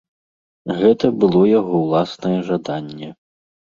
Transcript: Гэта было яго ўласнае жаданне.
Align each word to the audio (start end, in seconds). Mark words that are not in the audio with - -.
Гэта 0.79 1.11
было 1.23 1.41
яго 1.59 1.73
ўласнае 1.85 2.35
жаданне. 2.51 3.09